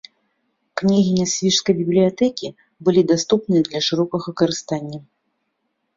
Кнігі 0.79 1.11
нясвіжскай 1.19 1.73
бібліятэкі 1.83 2.47
былі 2.89 3.01
даступныя 3.15 3.61
для 3.69 3.79
шырокага 3.89 4.29
карыстання. 4.43 4.99